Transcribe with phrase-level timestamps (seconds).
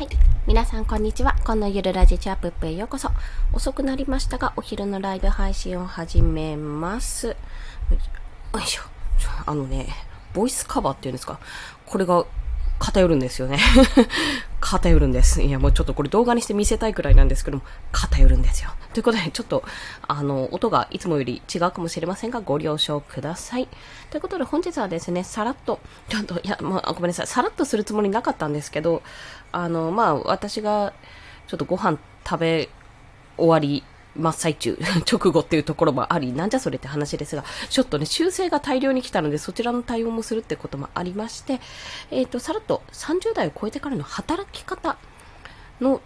[0.00, 0.08] はい。
[0.46, 1.36] 皆さん、こんにちは。
[1.44, 3.10] このゆるラジチャップップへようこそ。
[3.52, 7.26] 遅くなりましたが、お昼のライブ配信を始めます。
[7.26, 7.34] よ
[8.58, 8.82] いしょ。
[9.44, 9.88] あのね、
[10.32, 11.38] ボイスカバーっていうんですか。
[11.84, 12.24] これが
[12.78, 13.58] 偏るんですよね。
[14.60, 15.42] 偏るんです。
[15.42, 17.62] いや、もうちょっとこれ動画にして見せたいくらいなんですけども、
[17.92, 18.70] 偏るんですよ。
[18.92, 19.64] ということで、ちょっと、
[20.06, 23.68] あの、音がいつもより違うかもしれませんが、ご了承ください。
[24.10, 29.02] ということで、本日はですね、さらっと、ちょっと、いや、まあ、ごめんなさい、さらっとするつもりなかったんですけど、
[29.52, 30.92] あの、まあ、私が、
[31.46, 32.68] ちょっとご飯食べ
[33.36, 33.82] 終わり
[34.16, 34.78] 真っ最中、
[35.10, 41.60] 直後っていうところもあり、なんじゃそれって話ですが、ちょっとね、修正が大量に来たので、そちらの対応もするってこともありまして、
[42.10, 44.96] えっ、ー、と、さらっと30代を超えてからの働き方
[45.80, 46.00] の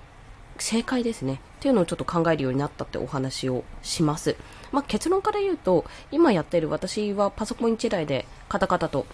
[0.59, 1.41] 正解ですね。
[1.59, 4.37] っていうのをちょっと考えるようになったってお話をします。
[4.71, 9.07] まあ、結論から言うと、今やってる私はパソコン1台でカタカタと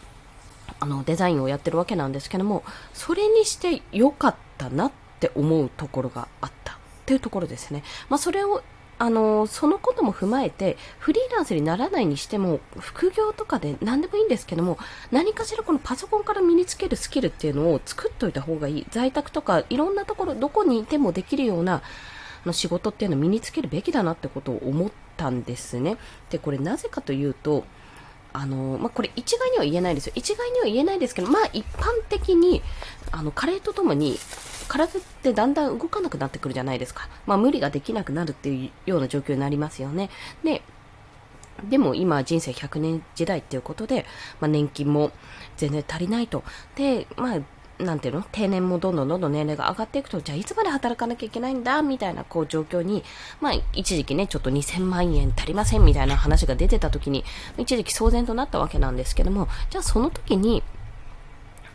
[0.80, 7.84] あのデザインをやってるわけなんですけども、それにして良かったなって思うところがあったっていうところですね。
[8.08, 8.62] まあ、それを
[9.00, 14.76] あのそのことも踏まえてフリーランスにならないにしても副業とかで何でもいいんですけども
[15.10, 21.80] 何かしらこのパソコンから身につけるスキルっていうのを作っておいた方がいい在宅とかいろんなところどこにいてもできるような
[22.44, 25.96] の仕事っていうのを身につけるべきだなってことを思ったんですね
[26.28, 27.64] でこれなぜかというと
[28.32, 30.12] あのまあ、これ一概には言えないですよ。
[30.14, 32.62] 一概には言えないですけど、まあ一般的に、
[33.10, 34.20] あの、加齢とともに、
[34.70, 37.08] 体ってだんだん動かなくなってくるじゃないですか。
[37.26, 40.10] まあ、無理ができなくなるっていうような状況になりますよね。
[40.44, 40.62] で、
[41.68, 44.06] でも今人生100年時代っていうことで、
[44.40, 45.10] まあ、年金も
[45.56, 46.44] 全然足りないと。
[46.76, 47.40] で、まあ、
[47.82, 48.22] なんていうの？
[48.30, 51.80] 定年もどんどんどんどん年齢が上がっていくと、じゃあいつまで働かなきゃいけないんだ？
[51.80, 53.02] みたいなこう状況に、
[53.40, 55.84] まあ一時期ね、ちょっと2000万円足りません？
[55.86, 57.24] みたいな話が出てた時に、
[57.56, 60.62] 一時期騒然となったわけなんですけども、じゃあその時に、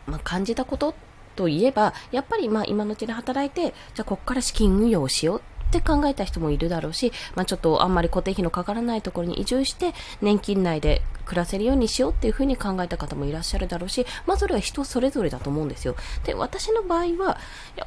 [0.06, 0.94] まあ感じたこと
[1.36, 15.96] といえば、やっぱりまあ今のうちに働いて、じゃあここから資金運用をしようって考えた人もいるだろうし、まあ、ちょっとあんまり固定費のかからないところに移住して、年金内で暮らせるようにしようっていうふうに考えた方もいらっしゃるだろうし、まあ、それは人それぞれだと思うんですよ。
[16.24, 17.38] で、私の場合は、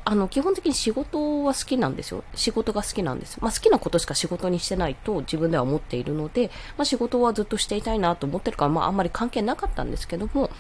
[0.05, 2.25] あの、基本的に仕事は好きなんですよ。
[2.35, 3.39] 仕事が好きなんです。
[3.41, 10.51] まあ、好きなことしか仕事にしてないと自分では思っているので、まあ、仕事はずっとしていたいなと思ってるから、まあ、あんまり関係なかったんですけども、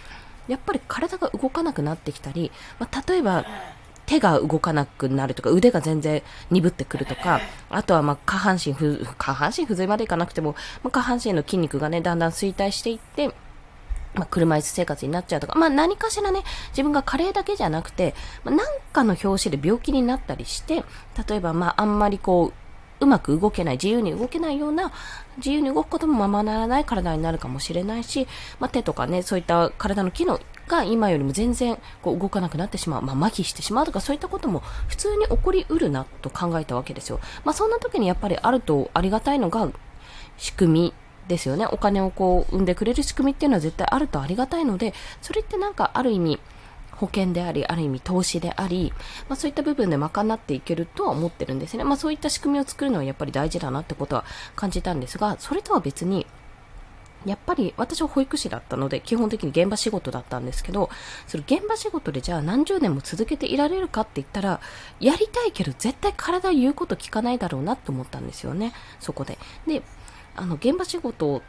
[0.48, 3.44] やっぱり体が動かなくなってきたり、まあ、例えば、
[4.06, 13.28] 手が動かなくなるとか、腕が全然鈍ってくるとか、あとはま下半身不、下半身不随までいかなくても、まあ、下半身の筋肉がね、だんだん衰退していって、
[14.14, 18.14] まあ、車椅子生活になっちゃうとか、まあ、何かしらね、自分が加齢だけじゃなくて、
[18.44, 20.84] まあ、何かの表紙で病気になったりして、
[21.28, 22.67] 例えば、まあ、あんまりこう、
[23.00, 24.92] うまく動けない、自由に動けないような、
[25.36, 28.26] 自由に動くこともままならない体になるかもしれないし、
[28.60, 37.20] まあ、手とかね、そういった体の機能が今よりも全然こう動かなくなってしまう、まあ、麻痺してしまうとかそういったことも普通に起こりうるなと考えたわけですよ。
[37.44, 39.68] まあ、そんな時にやっぱりあるとありがたいのが
[40.36, 40.94] 仕組み
[41.26, 41.66] ですよね。
[41.66, 46.40] お金をこう生んでくれる仕組みっていうのは絶対あるとありがたいので、それってなんかある意味、
[46.98, 48.92] 保険であり、ある意味投資であり、
[49.28, 51.84] まあ、そういった部分で賄っていけるとは思ってるんですね。
[51.84, 54.24] まあ、そういった仕組みを作るのはやっぱり大事だなってことは
[54.56, 56.26] 感じたんですが、それとは別に、
[57.26, 60.88] やっぱり私は保育士だったので基本的に現場仕事だったんですけど
[61.26, 64.60] その現場仕事でじゃあ何十年も続けていられるかって言ったら
[65.00, 69.82] やりたいけど絶対体言うこと聞かないだろうなと思ったんですよねそこでで
[70.36, 71.42] あの現場仕事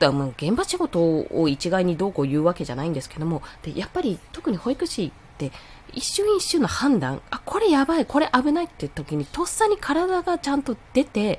[0.00, 5.52] だもう現場仕事を一概にどうこう言うわけじゃないんですけども、でやっぱり特に保育士って
[5.92, 11.38] 一瞬一瞬の判断、あ、これやばい、これ危ないって時にとっさに体がちゃんと出て、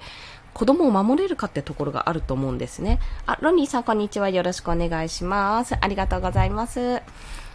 [0.54, 3.00] 子供を守れるかってところがあると思うんですね。
[3.26, 4.30] あ、ロニーさんこんにちは。
[4.30, 5.76] よろしくお願いします。
[5.80, 7.02] ありがとうございます。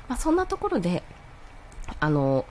[0.09, 1.03] まあ、そんなところで、
[2.00, 2.47] あの、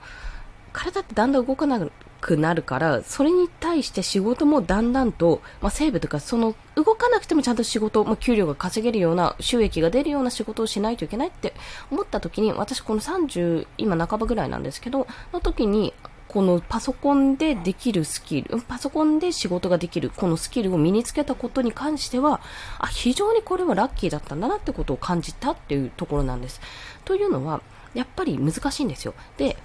[0.72, 1.78] 体ってだんだん動かな
[2.20, 11.54] くなるから、それに対して仕事もだんだんと、まあ、西部とか、その、動かなくてもちゃんと仕事、まあ、給料が稼げるような、収益が出るような仕事をしないといけないって
[11.90, 15.94] 思った時に、私この30、今半ばぐらいなんですけど、の時に、
[16.28, 22.40] このパソコンでできるスキル、パソコンで仕事ができる、このスキルを身につけたことに関しては、
[22.78, 26.60] あ、非常にこれはラッキーだったんだなってことを感じたっていうところなんです。
[27.04, 27.62] というのは、
[27.94, 29.14] やっぱり難しいんですよ。
[29.38, 29.56] で、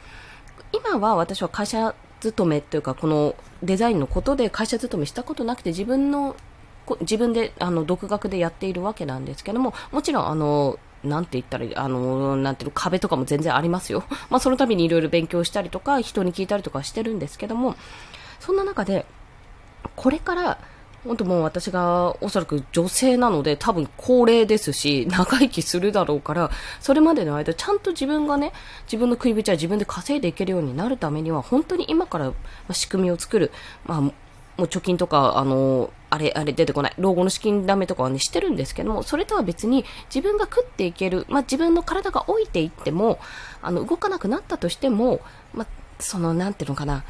[0.71, 6.35] 今は私は会社勤めというか、このデザインのことで会社勤めしたことなくて、自分の、
[7.01, 14.03] 自分で、あの、独学でやっているわけなんですけども、もちろん、あの、なんて言ったら、あの、なんていうの、壁とかも全然ありますよ。
[14.29, 17.75] まあ、その度にいろいろ勉強したりとか、人に聞いたりとかしてるんですけども、
[18.39, 19.05] そんな中で、
[19.95, 20.57] これから、
[21.03, 28.53] 本当もう私がおそらく女性なので多分高齢ですし、長生きするだろうから、それまでの間ちゃんと自分がね、
[28.85, 32.33] 自分の食いぶちは自分で稼いでいけるようになるためには、本当に今から
[32.71, 33.51] 仕組みを作る、
[33.85, 34.13] まあ、も
[34.57, 43.17] う貯金とか、あの、あれ、あれ出てこない、老後の資金ダメとかはね、してるんですけども、それとは別に自分が食っていける、まあ、自分の体が老いていっても、
[43.63, 45.21] あの、動かなくなったとしても、
[45.53, 45.67] まあ、
[45.99, 47.05] その、なんていうのかな、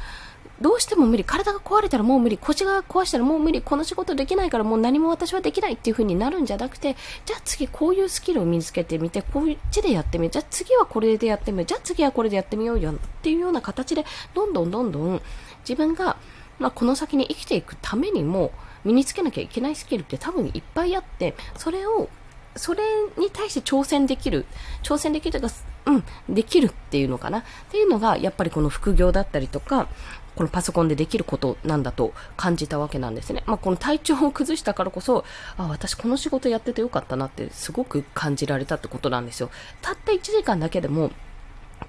[0.60, 14.04] どうしても無理、体が壊れたらもう無理、腰が壊したらもう無理、この仕事できないからもう何も私はできないっていう風になるんじゃなくて、じゃあ次こういうスキルを身につけてみて、こっちでやってみる、じゃあ次はこれでやってみる、じゃあ次はこれでやってみようよっていうような形で、
[14.34, 15.22] どんどんどんどん
[15.68, 16.16] 自分が、
[16.58, 18.52] まあ、この先に生きていくためにも、
[18.84, 22.08] 身につけなきゃいけないスキルって多分いっぱいあって、それを
[22.56, 22.82] それ
[23.16, 24.46] に対して挑戦できる、
[24.82, 25.54] 挑戦できるというか、
[25.86, 29.88] うん、できるっていうのかなっていうのが、やっぱりこの副業だったりとか、
[30.34, 33.42] このパソコンでできることなんだと感じたわけなんですね。
[33.46, 35.24] まあ、この体調を崩したからこそ、
[35.58, 39.50] あ、私この仕事やっててよかったなってすごく感じられたってことなんですよ。
[39.82, 41.10] たった1時間だけでも、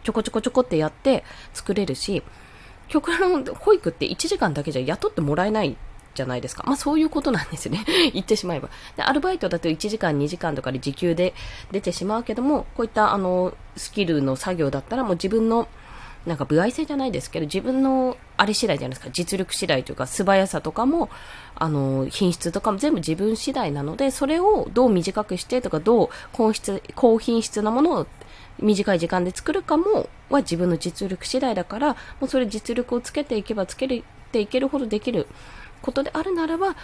[0.04, 1.24] ちょこちょこちょこってやって
[1.54, 2.24] 作れるし、
[2.88, 5.78] 極論保育って1時間だけじゃ雇ってもらえない
[6.14, 6.64] じゃないですか。
[6.66, 7.86] まあそういうことなんですね。
[8.14, 8.70] 言ってしまえば。
[8.96, 11.34] で、アルバイトだと1時間、2時間とかで時給で
[11.72, 15.68] 出てしまうけども、こういったあの、スキルの作業だったらもう自分の
[16.26, 21.10] なんか、歩合制じゃないですけど、自分のあれ次第じゃないですか、実力次第というか、素早さとかも、
[21.56, 28.08] あの、品質とかも全部自分次第なので、それをどう短くしてとか、どう高質、高品質なものを
[28.60, 33.88] 短い時間で作るかも、は自分の実力次第だから、もうそれ実力をつけていけばつけ
[34.32, 35.28] ていけるほどできる
[35.84, 36.76] ことであるならば、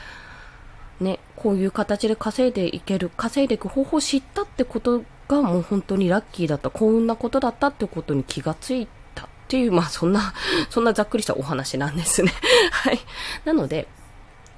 [0.99, 10.33] ね、こういう形で稼いでいける、稼いでいく方法を知ったってことがもう本当にラッキーだった、幸運なことだったってことに気がついたっていう、まあそんな、
[10.69, 12.33] そんなざっくりしたお話なんですね。
[12.71, 12.99] はい。
[13.45, 13.87] なので、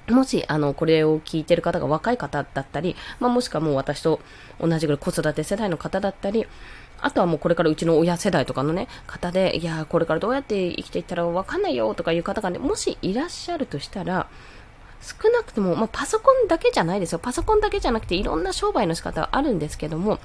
[0.09, 4.19] もし、あの、これを聞いてる方が若い方だったり、まあもしくはもう私と
[4.59, 6.48] 同じぐらい子育て世代の方だったり、
[7.01, 14.27] あとはもうこれからうちの親世代とかのね、方で、いやこれからどうやって生きていったらわかんないよとかいう方がね、もしいらっしゃるとしたら、
[15.01, 17.19] 少なくとも、まあ、パソコンだけじゃないですよ。
[17.19, 20.19] パソコンだけじゃなくていろんな商売の仕方はあるんですけども、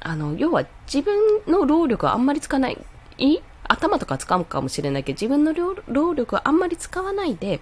[0.00, 2.78] あの、要は自分の労力はあんまりつかない、
[3.68, 5.52] 頭とか使うかもしれないけど、自分の
[5.88, 7.60] 労力はあんまり使わないで、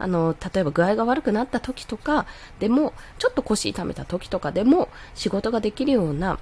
[0.00, 2.26] あの、例えば具合が悪くなった時とか
[2.58, 6.38] でも、ちょっと腰痛めた時とかでも、仕事ができるような、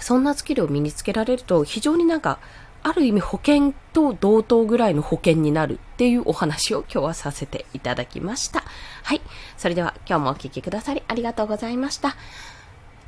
[0.00, 2.38] そんなスキルを身につけられると、非常になんか、
[2.84, 8.64] ある意味保険と同等ぐらいの保険になるっていうお話を今日はさせていただきました。
[9.04, 9.20] はい。
[9.56, 12.16] それでは今日もお聴きくださりありがとうございました。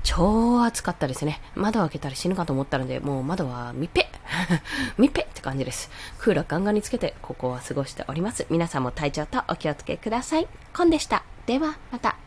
[0.05, 1.41] 超暑かったですね。
[1.57, 4.07] 窓開けたら死ぬかと思ったので、もう窓は密閉
[4.99, 5.91] 密閉って感じです。
[6.19, 8.47] クーラーガンガンにつけて、ここは過ごしております。
[8.51, 10.47] 皆さんも体調とお気をつけください。
[10.77, 11.25] コンでした。
[11.47, 12.24] では、また。